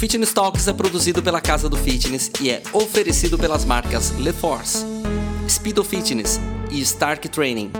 [0.00, 4.82] Fitness Talks é produzido pela Casa do Fitness e é oferecido pelas marcas LeForce,
[5.46, 7.70] Speedo Fitness e Stark Training.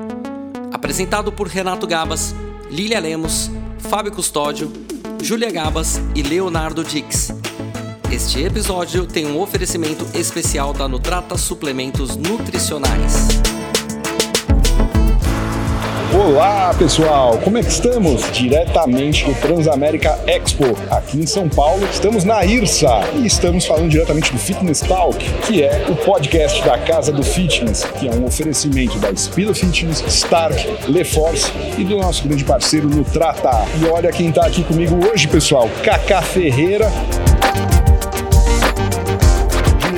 [0.70, 2.34] Apresentado por Renato Gabas,
[2.70, 4.70] Lilia Lemos, Fábio Custódio,
[5.22, 7.32] Júlia Gabas e Leonardo Dix.
[8.12, 13.28] Este episódio tem um oferecimento especial da Nutrata Suplementos Nutricionais.
[16.20, 18.30] Olá pessoal, como é que estamos?
[18.30, 21.82] Diretamente do Transamérica Expo, aqui em São Paulo.
[21.90, 26.76] Estamos na IRSA e estamos falando diretamente do Fitness Talk, que é o podcast da
[26.76, 32.28] Casa do Fitness, que é um oferecimento da Speedo Fitness, Stark, LeForce e do nosso
[32.28, 33.64] grande parceiro Nutrata.
[33.80, 36.92] E olha quem está aqui comigo hoje, pessoal, Cacá Ferreira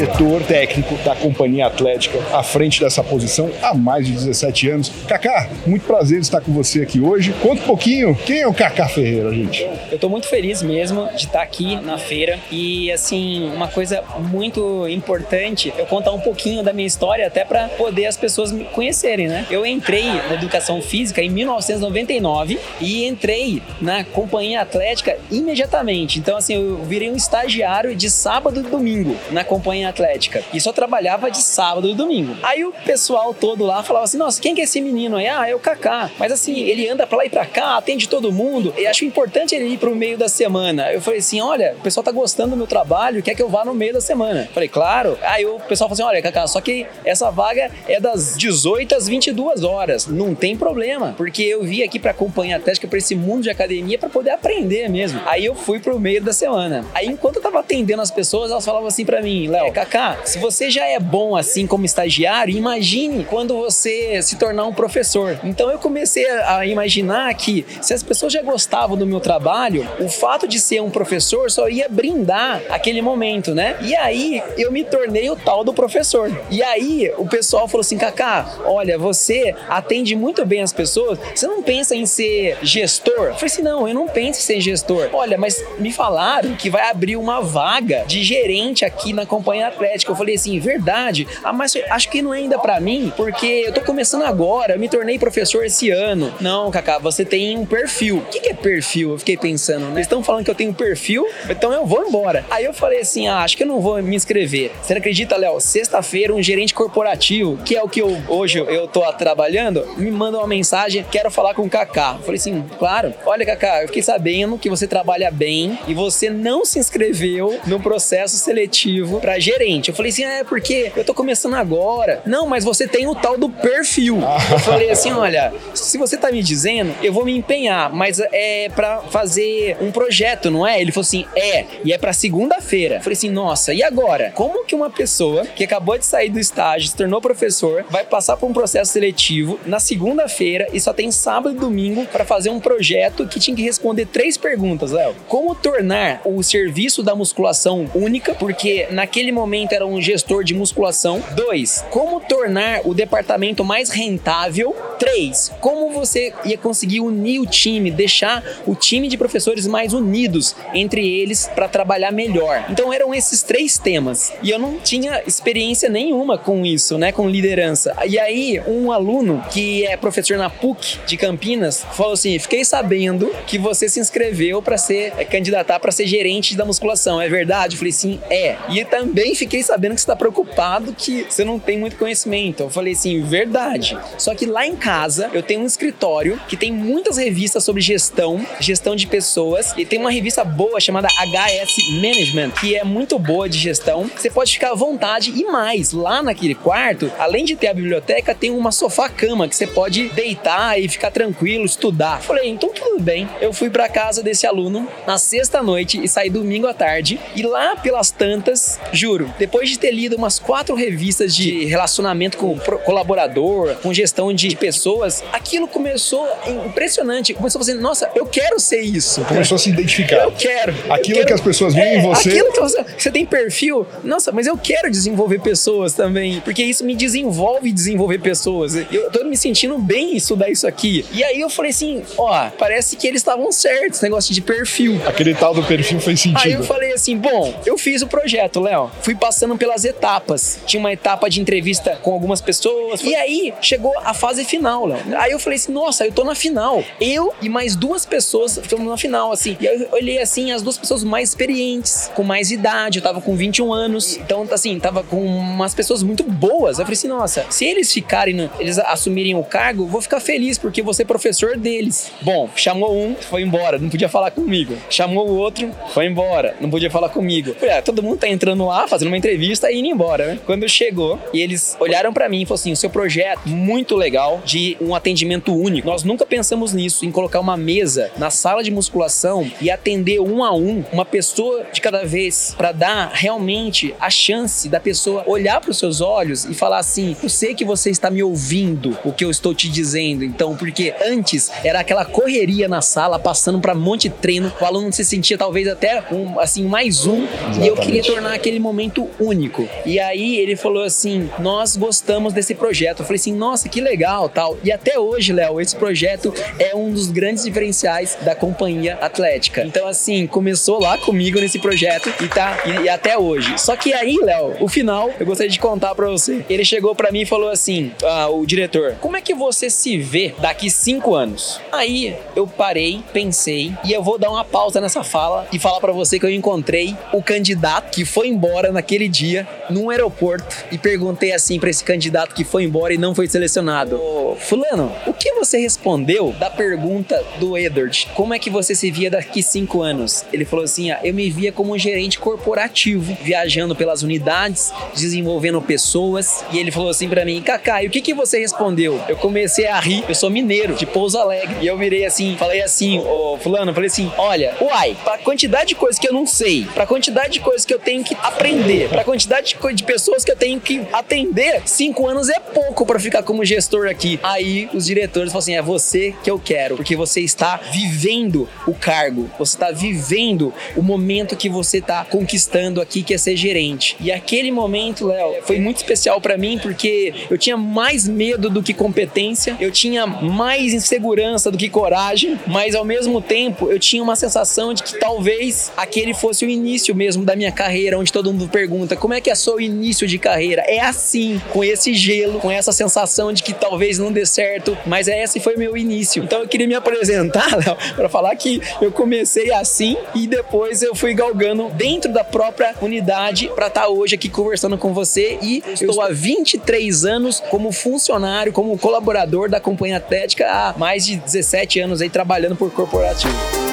[0.03, 4.93] diretor técnico da Companhia Atlética, à frente dessa posição há mais de 17 anos.
[5.07, 7.33] Kaká, muito prazer estar com você aqui hoje.
[7.41, 9.63] Conta um pouquinho, quem é o Kaká Ferreira, gente?
[9.63, 14.89] Eu estou muito feliz mesmo de estar aqui na feira e, assim, uma coisa muito
[14.89, 19.29] importante, eu contar um pouquinho da minha história até para poder as pessoas me conhecerem,
[19.29, 19.47] né?
[19.51, 26.19] Eu entrei na educação física em 1999 e entrei na Companhia Atlética imediatamente.
[26.19, 30.43] Então, assim, eu virei um estagiário de sábado e domingo na Companhia Atlética.
[30.53, 32.37] E só trabalhava de sábado e domingo.
[32.43, 35.29] Aí o pessoal todo lá falava assim: nossa, quem que é esse menino aí?
[35.29, 36.11] Ah, é o Kaká.
[36.19, 38.75] Mas assim, ele anda pra lá e pra cá, atende todo mundo.
[38.77, 40.93] E acho importante ele ir pro meio da semana.
[40.93, 43.65] Eu falei assim: olha, o pessoal tá gostando do meu trabalho, quer que eu vá
[43.65, 44.49] no meio da semana.
[44.53, 45.19] Falei, claro.
[45.23, 49.07] Aí o pessoal falou assim: olha, Kaká, só que essa vaga é das 18 às
[49.07, 50.07] 22 horas.
[50.07, 53.99] Não tem problema, porque eu vim aqui pra acompanhar Atlética, pra esse mundo de academia,
[53.99, 55.21] para poder aprender mesmo.
[55.27, 56.85] Aí eu fui pro meio da semana.
[56.95, 60.39] Aí enquanto eu tava atendendo as pessoas, elas falavam assim para mim: Léo, Kaká, se
[60.39, 65.41] você já é bom assim como estagiário, imagine quando você se tornar um professor.
[65.43, 70.09] Então eu comecei a imaginar que se as pessoas já gostavam do meu trabalho, o
[70.09, 73.77] fato de ser um professor só ia brindar aquele momento, né?
[73.83, 76.31] E aí eu me tornei o tal do professor.
[76.49, 81.47] E aí o pessoal falou assim: Kaká, olha, você atende muito bem as pessoas, você
[81.47, 83.15] não pensa em ser gestor?
[83.15, 85.11] Eu falei assim: não, eu não penso em ser gestor.
[85.13, 90.13] Olha, mas me falaram que vai abrir uma vaga de gerente aqui na companhia atlética
[90.13, 91.27] eu falei assim, verdade?
[91.43, 94.79] Ah, mas acho que não é ainda para mim, porque eu tô começando agora, eu
[94.79, 96.33] me tornei professor esse ano.
[96.41, 98.19] Não, Kaká, você tem um perfil.
[98.19, 99.13] O que, que é perfil?
[99.13, 99.93] Eu fiquei pensando, né?
[99.93, 102.45] Eles estão falando que eu tenho perfil, então eu vou embora.
[102.51, 104.73] Aí eu falei assim, ah, acho que eu não vou me inscrever.
[104.83, 105.61] Você acredita, Léo?
[105.61, 110.39] Sexta-feira, um gerente corporativo, que é o que eu, hoje eu tô trabalhando, me manda
[110.39, 112.17] uma mensagem, quero falar com o Kaká.
[112.19, 113.15] Eu falei assim, claro.
[113.25, 117.81] Olha, Kaká, eu fiquei sabendo que você trabalha bem e você não se inscreveu no
[117.81, 119.52] processo seletivo para gerente.
[119.91, 122.23] Eu falei assim, é porque eu tô começando agora.
[122.27, 124.21] Não, mas você tem o tal do perfil.
[124.51, 128.69] Eu falei assim, olha, se você tá me dizendo, eu vou me empenhar, mas é
[128.69, 130.81] para fazer um projeto, não é?
[130.81, 132.97] Ele falou assim, é, e é para segunda-feira.
[132.97, 134.33] Eu falei assim, nossa, e agora?
[134.35, 138.37] Como que uma pessoa que acabou de sair do estágio, se tornou professor, vai passar
[138.37, 142.61] por um processo seletivo na segunda-feira e só tem sábado e domingo para fazer um
[142.61, 145.15] projeto que tinha que responder três perguntas, Léo.
[145.29, 149.42] Como tornar o serviço da musculação única, porque naquele momento
[149.75, 151.23] era um gestor de musculação.
[151.35, 154.75] Dois, como tornar o departamento mais rentável.
[154.99, 160.55] Três, como você ia conseguir unir o time, deixar o time de professores mais unidos
[160.73, 162.67] entre eles para trabalhar melhor.
[162.71, 164.33] Então eram esses três temas.
[164.43, 167.97] E eu não tinha experiência nenhuma com isso, né, com liderança.
[168.07, 173.31] E aí um aluno que é professor na PUC de Campinas falou assim: "Fiquei sabendo
[173.47, 177.21] que você se inscreveu para ser é, candidatar para ser gerente da musculação.
[177.21, 178.57] É verdade?" Eu falei: "Sim, é".
[178.69, 182.63] E também fiquei sabendo que você está preocupado que você não tem muito conhecimento.
[182.63, 183.99] Eu falei assim, verdade.
[184.19, 188.45] Só que lá em casa eu tenho um escritório que tem muitas revistas sobre gestão,
[188.61, 193.49] gestão de pessoas, e tem uma revista boa chamada HS Management, que é muito boa
[193.49, 194.11] de gestão.
[194.17, 198.35] Você pode ficar à vontade e mais, lá naquele quarto, além de ter a biblioteca,
[198.35, 202.19] tem uma sofá-cama que você pode deitar e ficar tranquilo, estudar.
[202.19, 203.29] Eu falei, então tudo bem.
[203.41, 207.43] Eu fui para casa desse aluno na sexta noite e saí domingo à tarde, e
[207.43, 213.75] lá pelas tantas, juro, depois de ter lido umas quatro revistas de relacionamento com colaborador,
[213.77, 216.29] com gestão de pessoas, aquilo começou
[216.67, 217.35] impressionante.
[217.35, 219.25] Começou a fazer, nossa, eu quero ser isso.
[219.25, 220.17] Começou a se identificar.
[220.17, 220.73] Eu quero.
[220.91, 222.29] Aquilo eu quero, que as pessoas veem é, em você.
[222.29, 226.85] Aquilo que você, você tem perfil, nossa, mas eu quero desenvolver pessoas também, porque isso
[226.85, 228.75] me desenvolve desenvolver pessoas.
[228.75, 231.05] Eu tô me sentindo bem em estudar isso aqui.
[231.13, 235.01] E aí eu falei assim, ó, parece que eles estavam certos, negócio de perfil.
[235.07, 236.41] Aquele tal do perfil fez sentido.
[236.43, 238.91] Aí eu falei falei assim: bom, eu fiz o projeto, Léo.
[239.03, 240.59] Fui passando pelas etapas.
[240.67, 243.03] Tinha uma etapa de entrevista com algumas pessoas.
[243.03, 245.01] E aí chegou a fase final, Léo.
[245.17, 246.83] Aí eu falei assim: nossa, eu tô na final.
[247.01, 249.57] Eu e mais duas pessoas estamos na final, assim.
[249.61, 252.99] E eu olhei assim, as duas pessoas mais experientes, com mais idade.
[252.99, 254.17] Eu tava com 21 anos.
[254.17, 256.79] Então, assim, tava com umas pessoas muito boas.
[256.79, 260.83] Eu falei assim: nossa, se eles ficarem, eles assumirem o cargo, vou ficar feliz, porque
[260.83, 262.11] você é professor deles.
[262.23, 264.77] Bom, chamou um, foi embora, não podia falar comigo.
[264.89, 267.55] Chamou o outro, foi embora, não podia falar comigo.
[267.55, 270.39] Falei, ah, todo mundo tá entrando lá, fazendo uma entrevista e indo embora, né?
[270.45, 274.43] Quando chegou, e eles olharam para mim e falaram assim: o seu projeto, muito legal,
[274.45, 275.89] de um atendimento único.
[275.89, 280.45] Nós nunca pensamos nisso, em colocar uma mesa na sala de musculação e atender um
[280.45, 285.61] a um, uma pessoa de cada vez, para dar realmente a chance da pessoa olhar
[285.61, 289.13] para os seus olhos e falar assim: eu sei que você está me ouvindo o
[289.13, 290.25] que eu estou te dizendo.
[290.25, 294.65] Então, porque antes era aquela correria na sala, passando para um monte de treino, o
[294.65, 297.61] aluno se sentia talvez até um, assim, mais um, Exatamente.
[297.61, 299.69] e eu queria tornar aquele momento único.
[299.87, 303.01] E aí ele falou assim: nós gostamos desse projeto.
[303.01, 304.59] Eu falei assim, nossa, que legal, tal.
[304.63, 309.65] E até hoje, Léo, esse projeto é um dos grandes diferenciais da companhia atlética.
[309.65, 313.59] Então, assim, começou lá comigo nesse projeto e tá e, e até hoje.
[313.59, 316.45] Só que aí, Léo, o final, eu gostaria de contar para você.
[316.49, 319.99] Ele chegou para mim e falou assim: ah, o diretor, como é que você se
[319.99, 321.61] vê daqui cinco anos?
[321.71, 325.93] Aí eu parei, pensei e eu vou dar uma pausa nessa fala e falar para
[325.93, 331.33] você que eu encontrei o candidato que foi embora naquele dia num aeroporto e perguntei
[331.33, 335.33] assim para esse candidato que foi embora e não foi selecionado: Ô, Fulano, o que
[335.35, 338.09] você respondeu da pergunta do Edward?
[338.15, 340.25] Como é que você se via daqui cinco anos?
[340.33, 345.61] Ele falou assim: ah, eu me via como um gerente corporativo, viajando pelas unidades, desenvolvendo
[345.61, 346.45] pessoas.
[346.53, 349.01] E ele falou assim para mim: Kaká, e o que, que você respondeu?
[349.09, 351.57] Eu comecei a rir, eu sou mineiro, de Pouso Alegre.
[351.61, 355.75] E eu virei assim, falei assim: Ô, Fulano, falei assim: olha, uai, pra quantidade de
[355.75, 359.05] coisas que eu não sei, pra quantidade de coisas que eu tenho que aprender, pra
[359.05, 363.23] quantidade de, de pessoas que eu tenho que atender, cinco anos é pouco para ficar
[363.23, 364.19] como gestor aqui.
[364.23, 368.75] Aí os diretores falam assim: é você que eu quero, porque você está vivendo o
[368.75, 373.97] cargo, você está vivendo o momento que você está conquistando aqui, que é ser gerente.
[374.01, 378.63] E aquele momento, Léo, foi muito especial para mim porque eu tinha mais medo do
[378.63, 384.03] que competência, eu tinha mais insegurança do que coragem, mas ao mesmo tempo eu tinha
[384.03, 388.33] uma sensação de que talvez aquele fosse o início mesmo da minha carreira, onde todo
[388.33, 390.63] mundo pergunta como é que é seu início de carreira.
[390.69, 395.09] É assim, com esse gelo, com essa sensação de que talvez não dê certo, mas
[395.09, 396.23] esse foi meu início.
[396.23, 397.49] Então eu queria me apresentar,
[397.97, 403.51] para falar que eu comecei assim e depois eu fui galgando dentro da própria unidade
[403.55, 407.73] para estar tá hoje aqui conversando com você e eu estou há 23 anos como
[407.73, 413.72] funcionário, como colaborador da Companhia Atlética há mais de 17 anos aí trabalhando por corporativo.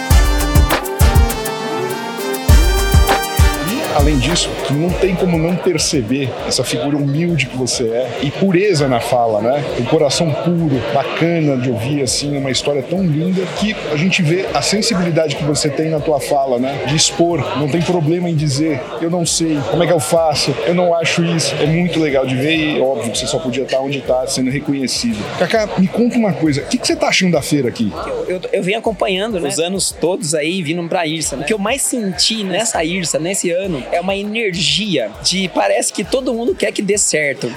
[3.95, 8.87] Além disso, não tem como não perceber essa figura humilde que você é e pureza
[8.87, 9.63] na fala, né?
[9.79, 14.45] Um coração puro, bacana de ouvir, assim, uma história tão linda que a gente vê
[14.53, 16.85] a sensibilidade que você tem na tua fala, né?
[16.87, 20.53] De expor, não tem problema em dizer, eu não sei, como é que eu faço,
[20.65, 21.55] eu não acho isso.
[21.59, 25.17] É muito legal de ver e, óbvio, você só podia estar onde está, sendo reconhecido.
[25.37, 27.91] Kaká, me conta uma coisa, o que, que você tá achando da feira aqui?
[28.07, 31.43] Eu, eu, eu venho acompanhando né, os anos todos aí, vindo pra Irsa, né?
[31.43, 36.03] O que eu mais senti nessa Irsa, nesse ano, é uma energia de parece que
[36.03, 37.51] todo mundo quer que dê certo.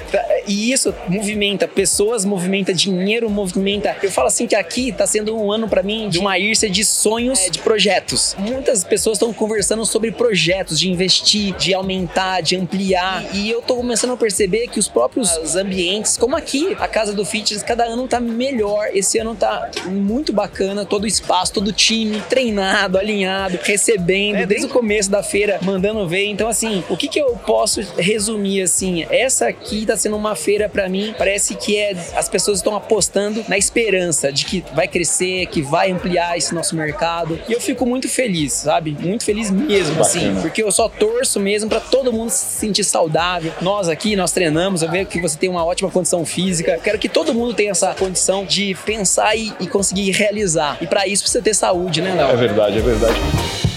[0.47, 3.95] E isso movimenta pessoas, movimenta dinheiro, movimenta.
[4.01, 6.83] Eu falo assim que aqui tá sendo um ano para mim de uma irsa de
[6.83, 8.35] sonhos, de projetos.
[8.37, 13.25] Muitas pessoas estão conversando sobre projetos de investir, de aumentar, de ampliar.
[13.33, 17.25] E eu tô começando a perceber que os próprios ambientes, como aqui, a casa do
[17.25, 18.89] fitness, cada ano tá melhor.
[18.93, 24.45] Esse ano tá muito bacana, todo o espaço, todo o time treinado, alinhado, recebendo é,
[24.45, 28.61] desde o começo da feira, mandando ver então, assim, o que, que eu posso resumir
[28.61, 29.03] assim?
[29.09, 33.43] Essa aqui tá sendo uma feira para mim, parece que é as pessoas estão apostando
[33.47, 37.39] na esperança de que vai crescer, que vai ampliar esse nosso mercado.
[37.49, 38.95] E eu fico muito feliz, sabe?
[38.99, 43.51] Muito feliz mesmo, assim, porque eu só torço mesmo para todo mundo se sentir saudável.
[43.59, 46.73] Nós aqui, nós treinamos, eu vejo que você tem uma ótima condição física.
[46.73, 50.77] Eu quero que todo mundo tenha essa condição de pensar e, e conseguir realizar.
[50.79, 52.29] E para isso precisa ter saúde, né, Léo?
[52.29, 53.72] É verdade, é verdade.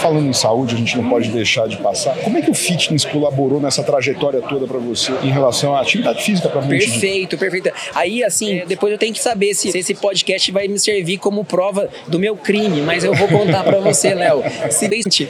[0.00, 2.16] Falando em saúde, a gente não pode deixar de passar.
[2.18, 6.22] Como é que o fitness colaborou nessa trajetória toda para você em relação à atividade
[6.22, 7.70] física para Perfeito, perfeito.
[7.94, 11.44] Aí, assim, depois eu tenho que saber se, se esse podcast vai me servir como
[11.44, 14.42] prova do meu crime, mas eu vou contar para você, Léo.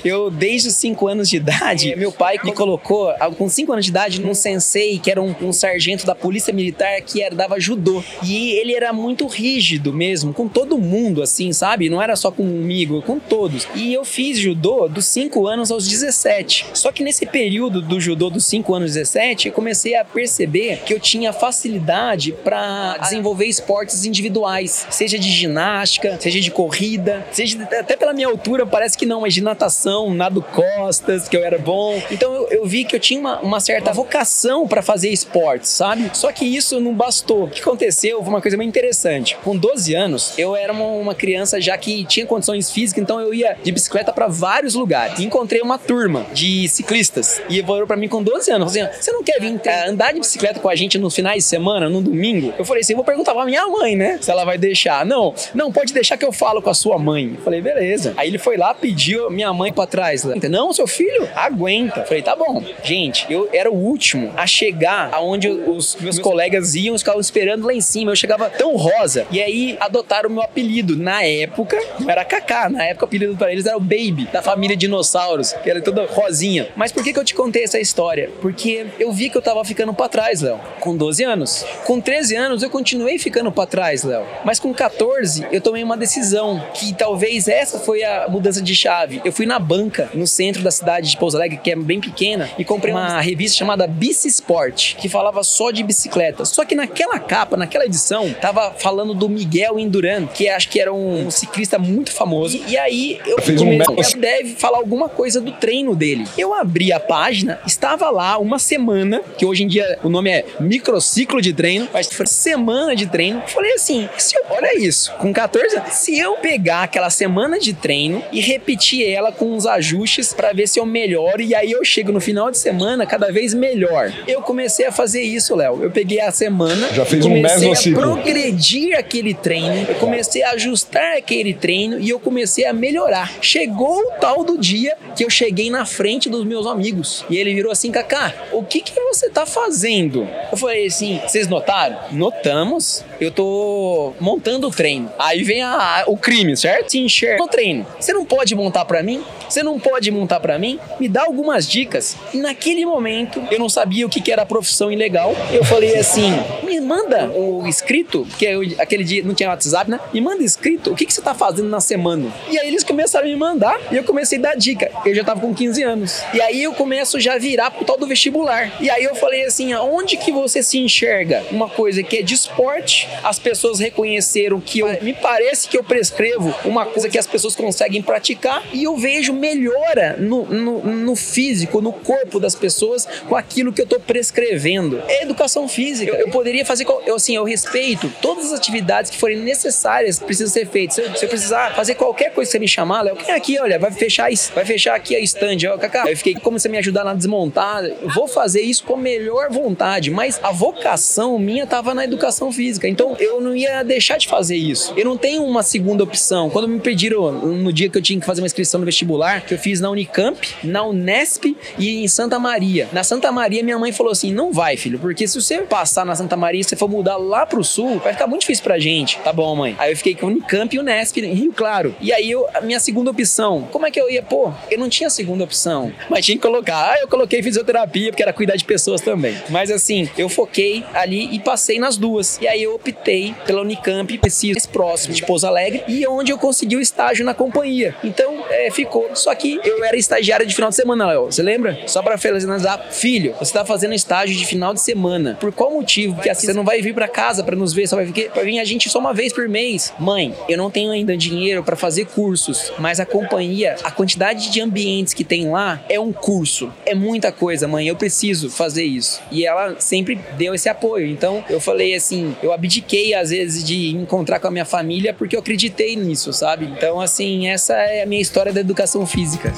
[0.04, 3.90] Eu, desde os 5 anos de idade, meu pai me colocou, com 5 anos de
[3.90, 8.02] idade, num sensei, que era um, um sargento da polícia militar, que dava judô.
[8.22, 11.88] E ele era muito rígido mesmo, com todo mundo, assim, sabe?
[11.88, 13.66] Não era só comigo, com todos.
[13.74, 16.66] E eu fiz judô dos 5 anos aos 17.
[16.74, 20.82] Só que nesse período do judô dos 5 anos aos 17, eu comecei a perceber
[20.84, 27.62] que eu tinha facilidade para desenvolver esportes individuais, seja de ginástica, seja de corrida, seja
[27.62, 31.58] até pela minha altura, parece que não, mas de natação, nado costas, que eu era
[31.58, 32.00] bom.
[32.10, 36.10] Então eu, eu vi que eu tinha uma, uma certa vocação para fazer esportes, sabe?
[36.14, 37.44] Só que isso não bastou.
[37.44, 39.36] O que aconteceu foi uma coisa muito interessante.
[39.42, 43.32] Com 12 anos, eu era uma, uma criança já que tinha condições físicas, então eu
[43.32, 43.72] ia de
[44.06, 45.20] bicicleta para vários lugares.
[45.20, 49.22] Encontrei uma turma de ciclistas e falou para mim com 12 anos, assim, você não
[49.22, 52.52] quer vir é, andar de bicicleta com a gente nos finais de semana, no domingo?
[52.58, 54.18] Eu falei assim, vou perguntar pra minha mãe, né?
[54.20, 55.04] Se ela vai deixar.
[55.04, 57.34] Não, não, pode deixar que eu falo com a sua mãe.
[57.36, 58.14] Eu falei, beleza.
[58.16, 60.24] Aí ele foi lá, pediu minha mãe para trás.
[60.24, 62.00] Não, seu filho, aguenta.
[62.00, 62.62] Eu falei, tá bom.
[62.82, 67.74] Gente, eu era o último a chegar aonde os meus colegas iam, ficavam esperando lá
[67.74, 68.12] em cima.
[68.12, 69.26] Eu chegava tão rosa.
[69.30, 70.96] E aí adotaram o meu apelido.
[70.96, 72.68] Na época, era Kaká.
[72.68, 76.06] Na época, o apelido para eles era o Baby, da família Dinossauros, que era toda
[76.06, 76.68] rosinha.
[76.76, 78.30] Mas por que, que eu te contei essa história?
[78.42, 81.64] Porque eu vi que eu tava ficando para trás, Léo, com 12 anos.
[81.84, 84.26] Com 13 anos, eu continuei ficando para trás, Léo.
[84.44, 89.22] Mas com 14, eu tomei uma decisão que talvez essa foi a mudança de chave.
[89.24, 92.50] Eu fui na banca, no centro da cidade de Pouso Alegre, que é bem pequena,
[92.58, 96.44] e comprei uma revista chamada Bici Sport, que falava só de bicicleta.
[96.44, 100.92] Só que naquela capa, naquela edição, tava falando do Miguel Induran, que acho que era
[100.92, 102.56] um ciclista muito famoso.
[102.56, 106.26] E, e aí eu Fez um comecei, deve falar alguma coisa do treino dele.
[106.36, 110.44] Eu abri a página, estava lá uma semana, que hoje em dia o nome é
[110.60, 113.42] microciclo de treino, mas foi semana de treino.
[113.46, 117.72] Falei assim, se eu, olha isso, com 14 anos, se eu pegar aquela semana de
[117.72, 121.84] treino e repetir ela com uns ajustes para ver se eu melhoro e aí eu
[121.84, 124.12] chego no final de semana cada vez melhor.
[124.26, 125.82] Eu comecei a fazer isso, Léo.
[125.82, 130.50] Eu peguei a semana, já fez comecei um a progredir aquele treino, eu comecei a
[130.50, 133.32] ajustar aquele treino e eu comecei a melhorar.
[133.40, 137.54] Chegou o tal do dia que eu cheguei na frente dos meus amigos e ele
[137.54, 140.28] virou assim, Kaká, o que que você tá fazendo?
[140.50, 141.98] Eu falei assim, vocês notaram?
[142.12, 143.04] Notamos.
[143.20, 145.10] Eu tô montando o treino.
[145.18, 146.90] Aí vem a, o crime, certo?
[146.90, 147.86] Se enxerga no treino.
[147.98, 149.22] Você não pode montar para mim?
[149.48, 150.78] Você não pode montar para mim?
[150.98, 152.16] Me dá algumas dicas.
[152.34, 155.34] E naquele momento, eu não sabia o que, que era profissão ilegal.
[155.52, 156.32] Eu falei assim:
[156.62, 160.00] me manda o escrito, porque eu, aquele dia não tinha WhatsApp, né?
[160.12, 162.32] Me manda escrito o que, que você tá fazendo na semana.
[162.50, 164.90] E aí eles começaram a me mandar e eu comecei a dar dica.
[165.04, 166.22] Eu já tava com 15 anos.
[166.34, 168.72] E aí eu começo já a virar pro tal do vestibular.
[168.80, 171.44] E aí eu falei assim: aonde que você se enxerga?
[171.50, 175.84] Uma coisa que é de esporte, as pessoas reconheceram que eu me parece que eu
[175.84, 181.16] prescrevo uma coisa que as pessoas conseguem praticar e eu vejo melhora no, no, no
[181.16, 185.02] físico, no corpo das pessoas com aquilo que eu tô prescrevendo.
[185.08, 186.10] É educação física.
[186.12, 190.52] Eu, eu poderia fazer, eu, assim, eu respeito todas as atividades que forem necessárias, precisam
[190.52, 190.96] ser feitas.
[190.96, 193.36] Se eu, se eu precisar fazer qualquer coisa que você me chamar, Léo, quem é
[193.36, 196.04] aqui, olha, vai fechar isso, vai fechar aqui a stand, ó, Cacá.
[196.08, 197.82] Eu fiquei, como você me ajudar a desmontar,
[198.14, 202.88] vou fazer isso com a melhor vontade, mas a vocação minha tava na educação física.
[202.96, 204.94] Então eu não ia deixar de fazer isso.
[204.96, 206.48] Eu não tenho uma segunda opção.
[206.48, 209.52] Quando me pediram no dia que eu tinha que fazer uma inscrição no vestibular, que
[209.52, 212.88] eu fiz na Unicamp, na Unesp e em Santa Maria.
[212.94, 216.16] Na Santa Maria, minha mãe falou assim: não vai, filho, porque se você passar na
[216.16, 219.18] Santa Maria e você for mudar lá pro sul, vai ficar muito difícil pra gente.
[219.18, 219.76] Tá bom, mãe.
[219.78, 221.94] Aí eu fiquei com Unicamp e Unesp em Rio Claro.
[222.00, 224.22] E aí eu, a minha segunda opção, como é que eu ia?
[224.22, 226.92] Pô, eu não tinha segunda opção, mas tinha que colocar.
[226.92, 229.36] Ah, eu coloquei fisioterapia, porque era cuidar de pessoas também.
[229.50, 232.38] Mas assim, eu foquei ali e passei nas duas.
[232.40, 236.38] E aí eu optei pela Unicamp, preciso mais próximo de Pouso Alegre, e onde eu
[236.38, 237.94] consegui o estágio na companhia.
[238.04, 239.10] Então, é, ficou.
[239.14, 241.26] Só que eu era estagiário de final de semana, Léo.
[241.26, 241.78] Você lembra?
[241.86, 245.36] Só pra finalizar, filho, você tá fazendo estágio de final de semana.
[245.40, 246.14] Por qual motivo?
[246.14, 248.58] Porque assim, você não vai vir para casa para nos ver, só vai vir, vir
[248.58, 249.92] a gente só uma vez por mês.
[249.98, 254.60] Mãe, eu não tenho ainda dinheiro para fazer cursos, mas a companhia, a quantidade de
[254.60, 256.72] ambientes que tem lá é um curso.
[256.84, 257.88] É muita coisa, mãe.
[257.88, 259.20] Eu preciso fazer isso.
[259.30, 261.06] E ela sempre deu esse apoio.
[261.06, 262.75] Então, eu falei assim, eu abdiquei
[263.14, 266.66] às vezes de encontrar com a minha família porque eu acreditei nisso, sabe?
[266.66, 269.52] Então, assim, essa é a minha história da educação física.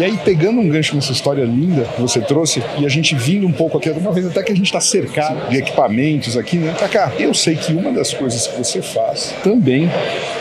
[0.00, 3.46] E aí, pegando um gancho nessa história linda que você trouxe, e a gente vindo
[3.46, 6.74] um pouco aqui, uma vez até que a gente está cercado de equipamentos aqui, né?
[6.78, 9.90] Kaká, eu sei que uma das coisas que você faz também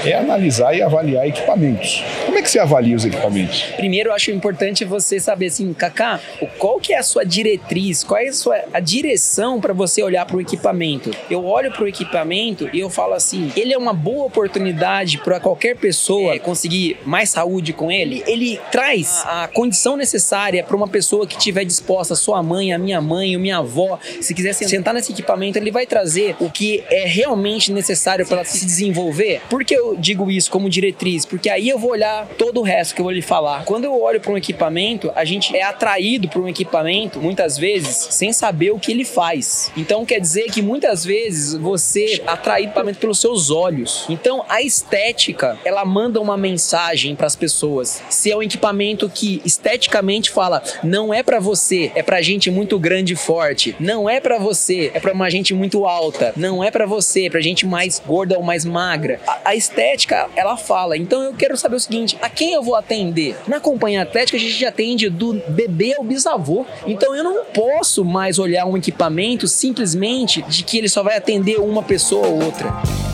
[0.06, 2.02] é analisar e avaliar equipamentos.
[2.30, 3.64] Como é que você avalia os equipamentos?
[3.76, 6.20] Primeiro, eu acho importante você saber assim, Kaká,
[6.60, 10.28] qual que é a sua diretriz, qual é a sua a direção para você olhar
[10.28, 11.10] para o equipamento.
[11.28, 15.40] Eu olho para o equipamento e eu falo assim, ele é uma boa oportunidade para
[15.40, 18.24] qualquer pessoa conseguir mais saúde com ele.
[18.28, 23.02] Ele traz a condição necessária para uma pessoa que estiver disposta, sua mãe, a minha
[23.02, 27.08] mãe, a minha avó, se quiser sentar nesse equipamento, ele vai trazer o que é
[27.08, 29.42] realmente necessário para ela se desenvolver.
[29.50, 31.26] Por que eu digo isso como diretriz?
[31.26, 33.66] Porque aí eu vou olhar todo o resto que eu vou lhe falar.
[33.66, 37.96] Quando eu olho para um equipamento, a gente é atraído por um equipamento muitas vezes
[38.12, 39.72] sem saber o que ele faz.
[39.76, 44.06] Então quer dizer que muitas vezes você é atraído equipamento pelos seus olhos.
[44.10, 48.02] Então a estética, ela manda uma mensagem para as pessoas.
[48.10, 52.80] Se é um equipamento que esteticamente fala, não é para você, é para gente muito
[52.80, 53.76] grande e forte.
[53.80, 56.34] Não é para você, é para uma gente muito alta.
[56.36, 59.20] Não é para você, é para gente mais gorda ou mais magra.
[59.28, 60.96] A, a estética, ela fala.
[60.96, 63.36] Então eu quero saber o seguinte, a quem eu vou atender?
[63.48, 66.66] Na companhia atlética a gente atende do bebê ao bisavô.
[66.86, 71.60] Então eu não posso mais olhar um equipamento simplesmente de que ele só vai atender
[71.60, 73.09] uma pessoa ou outra.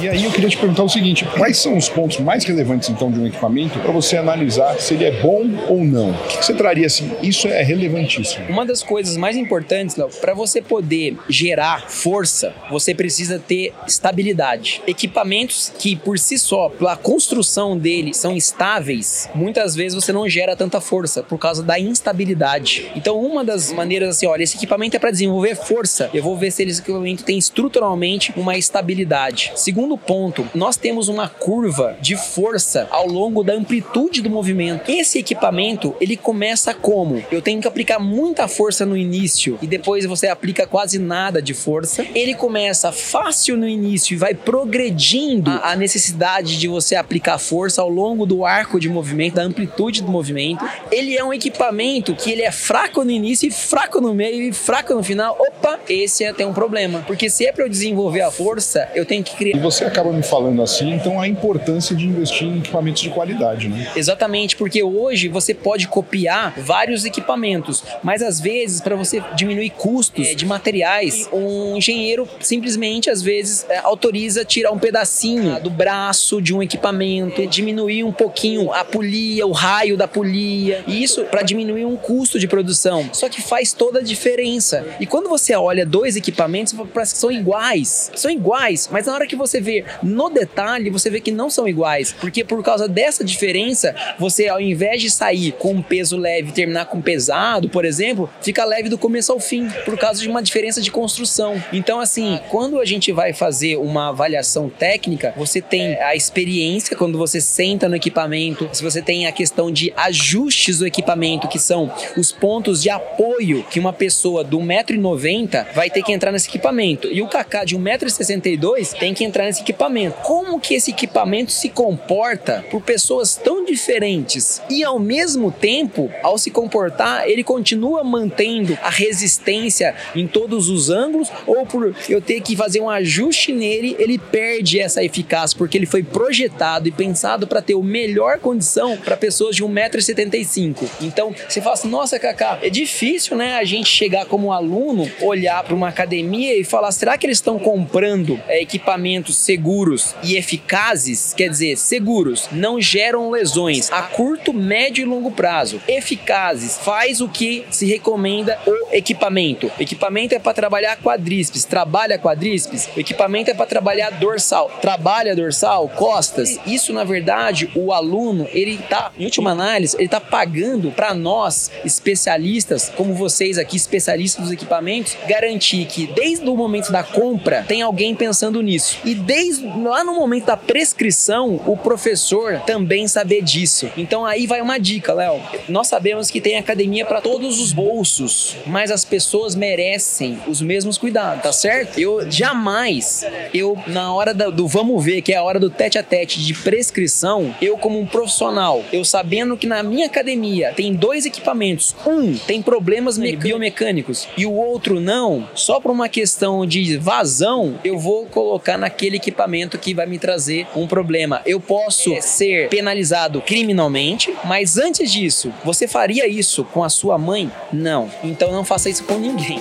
[0.00, 3.10] E aí eu queria te perguntar o seguinte: quais são os pontos mais relevantes então
[3.10, 6.10] de um equipamento para você analisar se ele é bom ou não?
[6.10, 7.10] O que você traria assim?
[7.20, 8.46] Isso é relevantíssimo.
[8.48, 14.82] Uma das coisas mais importantes, para você poder gerar força, você precisa ter estabilidade.
[14.86, 20.54] Equipamentos que por si só, pela construção dele, são estáveis, muitas vezes você não gera
[20.54, 22.90] tanta força por causa da instabilidade.
[22.94, 26.08] Então, uma das maneiras assim, olha, esse equipamento é para desenvolver força.
[26.14, 29.52] Eu vou ver se esse equipamento tem estruturalmente uma estabilidade.
[29.56, 34.90] Segundo segundo ponto, nós temos uma curva de força ao longo da amplitude do movimento.
[34.90, 37.24] Esse equipamento, ele começa como?
[37.32, 41.54] Eu tenho que aplicar muita força no início e depois você aplica quase nada de
[41.54, 42.04] força.
[42.14, 47.88] Ele começa fácil no início e vai progredindo a necessidade de você aplicar força ao
[47.88, 50.68] longo do arco de movimento, da amplitude do movimento.
[50.90, 54.52] Ele é um equipamento que ele é fraco no início e fraco no meio e
[54.52, 55.34] fraco no final.
[55.38, 57.02] Opa, esse é, tem um problema.
[57.06, 60.22] Porque se é para eu desenvolver a força, eu tenho que criar você acaba me
[60.24, 63.92] falando assim, então a importância de investir em equipamentos de qualidade, né?
[63.94, 70.26] Exatamente, porque hoje você pode copiar vários equipamentos, mas às vezes para você diminuir custos
[70.26, 76.42] é, de materiais, um engenheiro simplesmente às vezes é, autoriza tirar um pedacinho do braço
[76.42, 81.42] de um equipamento, diminuir um pouquinho a polia, o raio da polia, e isso para
[81.42, 83.08] diminuir um custo de produção.
[83.12, 84.84] Só que faz toda a diferença.
[84.98, 88.10] E quando você olha dois equipamentos, parece que são iguais.
[88.16, 89.67] São iguais, mas na hora que você vê
[90.02, 92.14] no detalhe, você vê que não são iguais.
[92.20, 96.52] Porque por causa dessa diferença, você ao invés de sair com um peso leve e
[96.52, 100.42] terminar com pesado, por exemplo, fica leve do começo ao fim, por causa de uma
[100.42, 101.62] diferença de construção.
[101.72, 107.18] Então, assim, quando a gente vai fazer uma avaliação técnica, você tem a experiência quando
[107.18, 111.92] você senta no equipamento, se você tem a questão de ajustes do equipamento, que são
[112.16, 117.08] os pontos de apoio que uma pessoa do 1,90m vai ter que entrar nesse equipamento.
[117.08, 120.16] E o Kaká de 1,62m tem que entrar nesse esse equipamento.
[120.22, 126.38] Como que esse equipamento se comporta por pessoas tão diferentes e ao mesmo tempo, ao
[126.38, 132.40] se comportar, ele continua mantendo a resistência em todos os ângulos ou por eu ter
[132.40, 137.46] que fazer um ajuste nele, ele perde essa eficácia porque ele foi projetado e pensado
[137.46, 140.88] para ter o melhor condição para pessoas de 1,75m.
[141.00, 145.62] Então, você fala assim: "Nossa, Kaká, é difícil, né, a gente chegar como aluno, olhar
[145.64, 151.32] para uma academia e falar: será que eles estão comprando é, equipamentos seguros e eficazes,
[151.32, 155.80] quer dizer, seguros, não geram lesões a curto, médio e longo prazo.
[155.88, 159.72] Eficazes, faz o que se recomenda o equipamento.
[159.80, 162.90] Equipamento é para trabalhar quadríceps, trabalha quadríceps.
[162.94, 166.60] Equipamento é para trabalhar dorsal, trabalha dorsal, costas.
[166.66, 171.70] Isso, na verdade, o aluno, ele tá, em última análise, ele tá pagando para nós,
[171.86, 177.80] especialistas, como vocês aqui, especialistas dos equipamentos, garantir que desde o momento da compra tem
[177.80, 178.98] alguém pensando nisso.
[179.06, 183.88] E desde desde lá no momento da prescrição, o professor também saber disso.
[183.96, 185.40] Então aí vai uma dica, Léo.
[185.68, 190.98] Nós sabemos que tem academia para todos os bolsos, mas as pessoas merecem os mesmos
[190.98, 192.00] cuidados, tá certo?
[192.00, 193.24] Eu jamais,
[193.54, 196.44] eu na hora do, do vamos ver, que é a hora do tete a tete
[196.44, 201.94] de prescrição, eu como um profissional, eu sabendo que na minha academia tem dois equipamentos,
[202.04, 207.98] um tem problemas biomecânicos e o outro não, só por uma questão de vazão, eu
[207.98, 211.42] vou colocar naquele equipamento que vai me trazer um problema.
[211.44, 217.50] Eu posso ser penalizado criminalmente, mas antes disso, você faria isso com a sua mãe?
[217.72, 218.10] Não.
[218.24, 219.60] Então não faça isso com ninguém.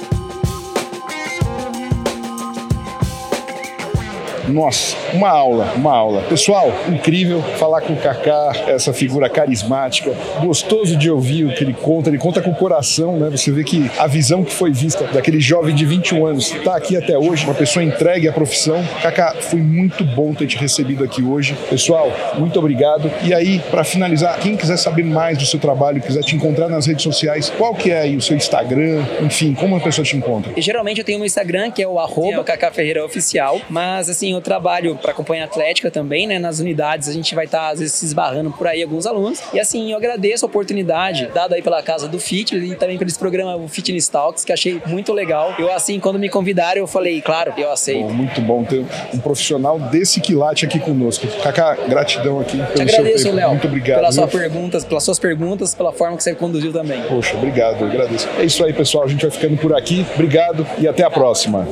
[4.47, 6.21] Nossa, uma aula, uma aula.
[6.23, 11.73] Pessoal, incrível falar com o Kaká, essa figura carismática, gostoso de ouvir o que ele
[11.73, 13.29] conta, ele conta com o coração, né?
[13.29, 16.95] Você vê que a visão que foi vista daquele jovem de 21 anos está aqui
[16.95, 18.83] até hoje, uma pessoa entregue à profissão.
[19.01, 21.55] Kaká, foi muito bom ter te recebido aqui hoje.
[21.69, 23.11] Pessoal, muito obrigado.
[23.23, 26.85] E aí, para finalizar, quem quiser saber mais do seu trabalho, quiser te encontrar nas
[26.85, 29.03] redes sociais, qual que é aí o seu Instagram?
[29.21, 30.53] Enfim, como a pessoa te encontra?
[30.55, 34.36] E, geralmente eu tenho um Instagram que é o arroba Cacá Ferreira Oficial, mas assim,
[34.37, 36.39] eu trabalho para acompanhar atlética também, né?
[36.39, 39.41] Nas unidades a gente vai estar, tá, às vezes, se esbarrando por aí alguns alunos.
[39.53, 43.07] E assim, eu agradeço a oportunidade dada aí pela Casa do Fit e também pelo
[43.17, 45.55] programa o Fitness Talks, que achei muito legal.
[45.57, 48.07] Eu, assim, quando me convidaram, eu falei, claro, eu aceito.
[48.07, 51.27] Bom, muito bom ter um profissional desse quilate aqui conosco.
[51.41, 53.49] Kaká, gratidão aqui pelo Te agradeço, Léo.
[53.49, 53.99] Muito obrigado.
[53.99, 57.01] Pelas suas perguntas, pelas suas perguntas, pela forma que você conduziu também.
[57.03, 58.27] Poxa, obrigado, eu agradeço.
[58.37, 59.05] É isso aí, pessoal.
[59.05, 60.05] A gente vai ficando por aqui.
[60.15, 61.67] Obrigado e até a próxima.